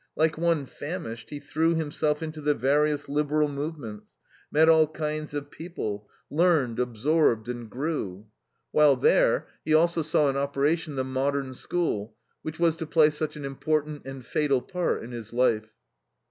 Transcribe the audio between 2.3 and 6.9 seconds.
the various liberal movements, met all kinds of people, learned,